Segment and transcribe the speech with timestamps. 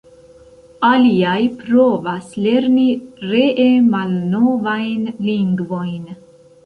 [0.87, 2.87] Aliaj provas lerni
[3.33, 6.15] (ree) malnovajn lingvojn.